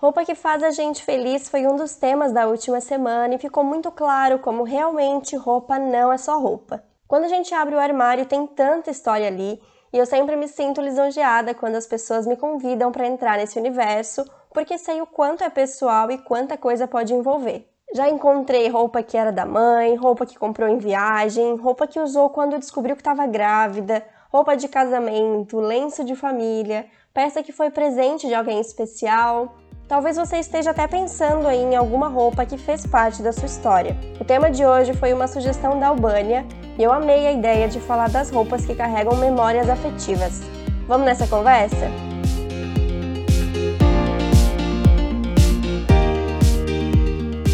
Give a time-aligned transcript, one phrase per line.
[0.00, 3.64] Roupa que faz a gente feliz foi um dos temas da última semana e ficou
[3.64, 6.84] muito claro como realmente roupa não é só roupa.
[7.08, 9.60] Quando a gente abre o armário, tem tanta história ali,
[9.92, 14.24] e eu sempre me sinto lisonjeada quando as pessoas me convidam para entrar nesse universo,
[14.54, 17.68] porque sei o quanto é pessoal e quanta coisa pode envolver.
[17.92, 22.30] Já encontrei roupa que era da mãe, roupa que comprou em viagem, roupa que usou
[22.30, 28.28] quando descobriu que estava grávida, roupa de casamento, lenço de família, peça que foi presente
[28.28, 29.56] de alguém especial.
[29.88, 33.96] Talvez você esteja até pensando aí em alguma roupa que fez parte da sua história.
[34.20, 36.44] O tema de hoje foi uma sugestão da Albânia
[36.78, 40.42] e eu amei a ideia de falar das roupas que carregam memórias afetivas.
[40.86, 41.90] Vamos nessa conversa?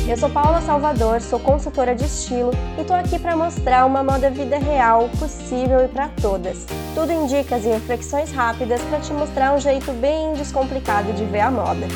[0.09, 4.29] Eu sou Paula Salvador, sou consultora de estilo e tô aqui para mostrar uma moda
[4.29, 6.66] vida real, possível e para todas.
[6.96, 11.41] Tudo em dicas e reflexões rápidas para te mostrar um jeito bem descomplicado de ver
[11.41, 11.87] a moda.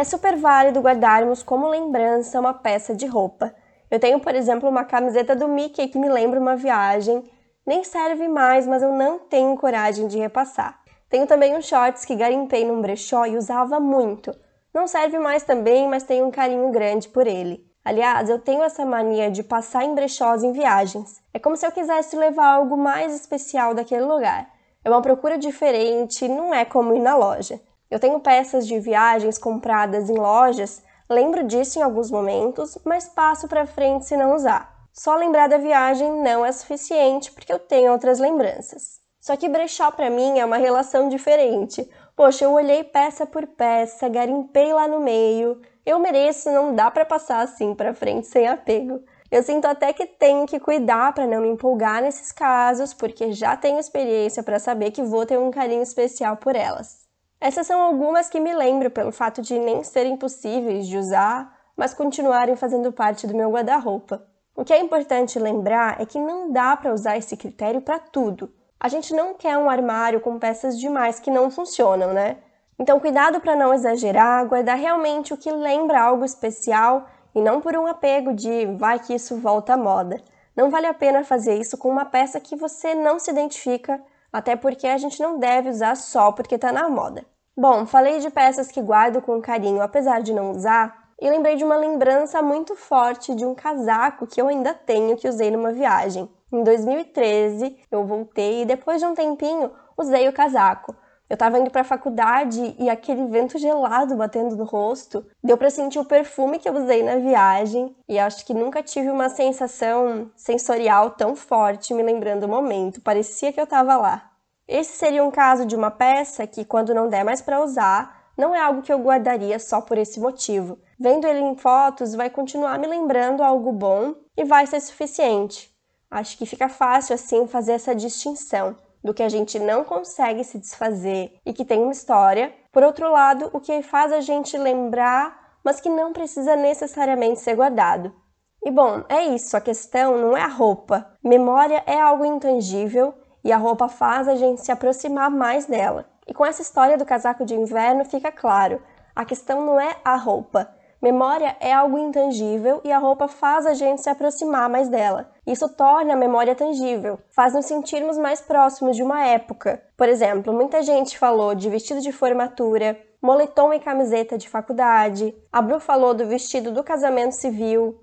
[0.00, 3.54] É super válido guardarmos como lembrança uma peça de roupa.
[3.90, 7.30] Eu tenho, por exemplo, uma camiseta do Mickey que me lembra uma viagem.
[7.66, 10.80] Nem serve mais, mas eu não tenho coragem de repassar.
[11.10, 14.34] Tenho também um shorts que garimpei num brechó e usava muito.
[14.72, 17.62] Não serve mais também, mas tenho um carinho grande por ele.
[17.84, 21.20] Aliás, eu tenho essa mania de passar em brechós em viagens.
[21.34, 24.48] É como se eu quisesse levar algo mais especial daquele lugar.
[24.82, 27.60] É uma procura diferente, não é como ir na loja.
[27.90, 33.48] Eu tenho peças de viagens compradas em lojas, lembro disso em alguns momentos, mas passo
[33.48, 34.72] para frente se não usar.
[34.92, 39.00] Só lembrar da viagem não é suficiente porque eu tenho outras lembranças.
[39.20, 41.88] Só que brechó para mim é uma relação diferente.
[42.14, 45.60] Poxa, eu olhei peça por peça, garimpei lá no meio.
[45.84, 49.02] Eu mereço, não dá para passar assim para frente sem apego.
[49.30, 53.56] Eu sinto até que tenho que cuidar para não me empolgar nesses casos, porque já
[53.56, 56.99] tenho experiência para saber que vou ter um carinho especial por elas.
[57.40, 61.94] Essas são algumas que me lembro pelo fato de nem serem possíveis de usar, mas
[61.94, 64.26] continuarem fazendo parte do meu guarda-roupa.
[64.54, 68.52] O que é importante lembrar é que não dá para usar esse critério para tudo.
[68.78, 72.36] A gente não quer um armário com peças demais que não funcionam, né?
[72.78, 77.74] Então, cuidado para não exagerar, guardar realmente o que lembra algo especial e não por
[77.74, 80.22] um apego de vai que isso volta à moda.
[80.54, 84.56] Não vale a pena fazer isso com uma peça que você não se identifica, até
[84.56, 87.24] porque a gente não deve usar só porque está na moda.
[87.56, 91.64] Bom, falei de peças que guardo com carinho apesar de não usar, e lembrei de
[91.64, 96.30] uma lembrança muito forte de um casaco que eu ainda tenho que usei numa viagem.
[96.50, 100.96] Em 2013, eu voltei e depois de um tempinho usei o casaco.
[101.30, 105.70] Eu estava indo para a faculdade e aquele vento gelado batendo no rosto, deu para
[105.70, 110.28] sentir o perfume que eu usei na viagem e acho que nunca tive uma sensação
[110.34, 114.28] sensorial tão forte me lembrando o momento, parecia que eu estava lá.
[114.66, 118.52] Esse seria um caso de uma peça que quando não der mais para usar, não
[118.52, 120.80] é algo que eu guardaria só por esse motivo.
[120.98, 125.70] Vendo ele em fotos, vai continuar me lembrando algo bom e vai ser suficiente.
[126.10, 130.58] Acho que fica fácil assim fazer essa distinção do que a gente não consegue se
[130.58, 132.52] desfazer e que tem uma história.
[132.72, 137.56] Por outro lado, o que faz a gente lembrar, mas que não precisa necessariamente ser
[137.56, 138.14] guardado.
[138.62, 141.16] E bom, é isso, a questão não é a roupa.
[141.24, 146.06] Memória é algo intangível e a roupa faz a gente se aproximar mais dela.
[146.26, 148.82] E com essa história do casaco de inverno fica claro,
[149.16, 150.70] a questão não é a roupa,
[151.02, 155.30] Memória é algo intangível e a roupa faz a gente se aproximar mais dela.
[155.46, 159.82] Isso torna a memória tangível, faz nos sentirmos mais próximos de uma época.
[159.96, 165.34] Por exemplo, muita gente falou de vestido de formatura, moletom e camiseta de faculdade.
[165.50, 167.98] A Bru falou do vestido do casamento civil.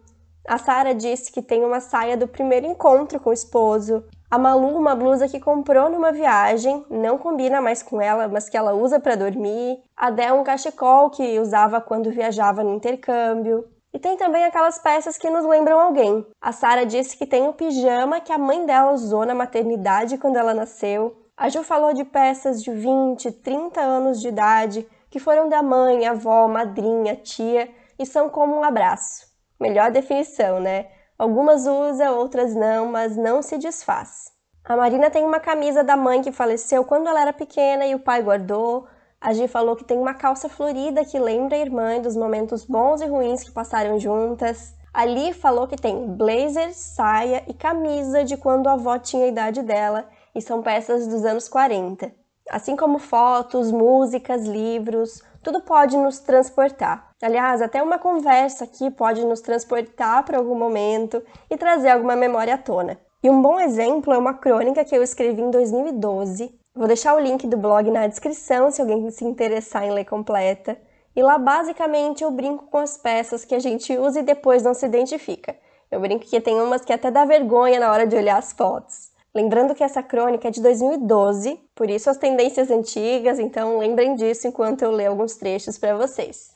[0.48, 4.04] A Sara disse que tem uma saia do primeiro encontro com o esposo.
[4.30, 8.58] A Malu, uma blusa que comprou numa viagem, não combina mais com ela, mas que
[8.58, 9.82] ela usa para dormir.
[9.96, 13.66] A Dé, um cachecol que usava quando viajava no intercâmbio.
[13.94, 16.26] E tem também aquelas peças que nos lembram alguém.
[16.42, 20.36] A Sara disse que tem o pijama que a mãe dela usou na maternidade quando
[20.36, 21.16] ela nasceu.
[21.38, 26.06] A Ju falou de peças de 20, 30 anos de idade que foram da mãe,
[26.06, 29.26] avó, madrinha, tia e são como um abraço.
[29.58, 30.88] Melhor definição, né?
[31.18, 34.32] Algumas usa, outras não, mas não se desfaz.
[34.64, 38.00] A Marina tem uma camisa da mãe que faleceu quando ela era pequena e o
[38.00, 38.86] pai guardou.
[39.20, 43.02] A Gi falou que tem uma calça florida que lembra a irmã dos momentos bons
[43.02, 44.76] e ruins que passaram juntas.
[44.94, 49.30] A Li falou que tem blazer, saia e camisa de quando a avó tinha a
[49.30, 52.12] idade dela e são peças dos anos 40.
[52.50, 57.12] Assim como fotos, músicas, livros, tudo pode nos transportar.
[57.24, 62.56] Aliás, até uma conversa aqui pode nos transportar para algum momento e trazer alguma memória
[62.56, 63.00] à tona.
[63.24, 66.54] E um bom exemplo é uma crônica que eu escrevi em 2012.
[66.76, 70.78] Vou deixar o link do blog na descrição se alguém se interessar em ler completa.
[71.16, 74.74] E lá basicamente eu brinco com as peças que a gente usa e depois não
[74.74, 75.56] se identifica.
[75.90, 79.12] Eu brinco que tem umas que até dá vergonha na hora de olhar as fotos.
[79.34, 84.48] Lembrando que essa crônica é de 2012, por isso as tendências antigas, então lembrem disso
[84.48, 86.50] enquanto eu ler alguns trechos para vocês.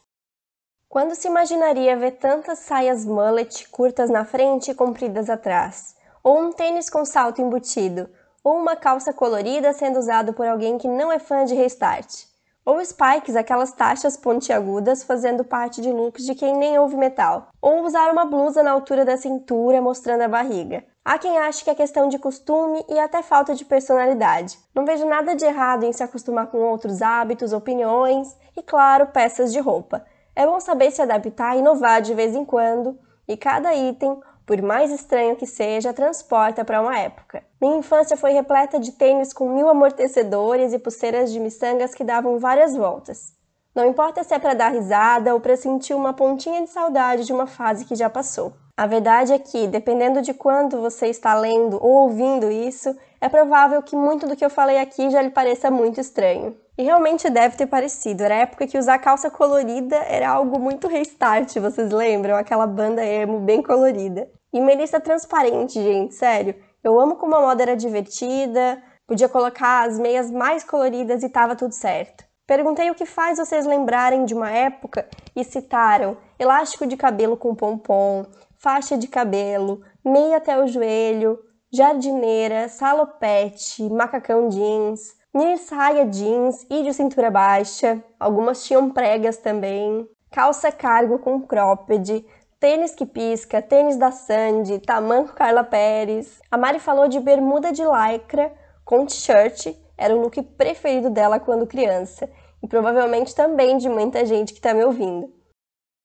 [0.90, 5.96] Quando se imaginaria ver tantas saias mullet curtas na frente e compridas atrás?
[6.24, 8.10] Ou um tênis com salto embutido?
[8.44, 12.26] Ou uma calça colorida sendo usado por alguém que não é fã de restart?
[12.66, 17.50] Ou spikes, aquelas taxas pontiagudas fazendo parte de looks de quem nem ouve metal.
[17.62, 20.84] Ou usar uma blusa na altura da cintura mostrando a barriga.
[21.04, 24.60] Há quem ache que é questão de costume e até falta de personalidade.
[24.74, 29.52] Não vejo nada de errado em se acostumar com outros hábitos, opiniões e, claro, peças
[29.52, 30.06] de roupa.
[30.36, 34.62] É bom saber se adaptar e inovar de vez em quando, e cada item, por
[34.62, 37.44] mais estranho que seja, transporta para uma época.
[37.60, 42.38] Minha infância foi repleta de tênis com mil amortecedores e pulseiras de miçangas que davam
[42.38, 43.34] várias voltas.
[43.74, 47.34] Não importa se é para dar risada ou para sentir uma pontinha de saudade de
[47.34, 48.54] uma fase que já passou.
[48.82, 53.80] A verdade é que, dependendo de quando você está lendo ou ouvindo isso, é provável
[53.84, 56.58] que muito do que eu falei aqui já lhe pareça muito estranho.
[56.76, 58.24] E realmente deve ter parecido.
[58.24, 62.36] Era a época que usar calça colorida era algo muito restart, vocês lembram?
[62.36, 64.28] Aquela banda emo bem colorida.
[64.52, 66.56] E Melissa transparente, gente, sério.
[66.84, 71.56] Eu amo como a moda era divertida, podia colocar as meias mais coloridas e tava
[71.56, 72.26] tudo certo.
[72.48, 77.54] Perguntei o que faz vocês lembrarem de uma época e citaram elástico de cabelo com
[77.54, 78.26] pompom,
[78.62, 81.40] faixa de cabelo, meia até o joelho,
[81.74, 90.08] jardineira, salopete, macacão jeans, mini saia jeans e de cintura baixa, algumas tinham pregas também,
[90.30, 92.24] calça cargo com cropped,
[92.60, 96.40] tênis que pisca, tênis da Sandy, tamanco Carla Pérez.
[96.52, 98.54] A Mari falou de bermuda de lycra
[98.86, 102.30] com t-shirt, era o look preferido dela quando criança,
[102.62, 105.41] e provavelmente também de muita gente que está me ouvindo.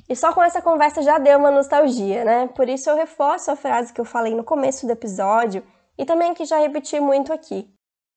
[0.08, 2.48] E só com essa conversa já deu uma nostalgia, né?
[2.48, 5.64] Por isso eu reforço a frase que eu falei no começo do episódio
[5.98, 7.68] e também que já repeti muito aqui.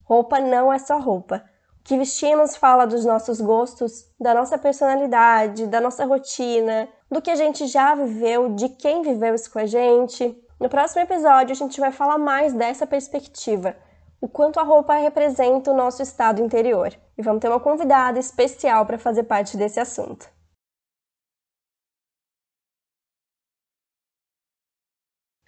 [0.04, 1.44] Roupa não é só roupa.
[1.80, 7.30] O que vestimos fala dos nossos gostos, da nossa personalidade, da nossa rotina, do que
[7.30, 10.36] a gente já viveu, de quem viveu isso com a gente.
[10.60, 13.74] No próximo episódio a gente vai falar mais dessa perspectiva,
[14.20, 16.92] o quanto a roupa representa o nosso estado interior.
[17.16, 20.28] E vamos ter uma convidada especial para fazer parte desse assunto.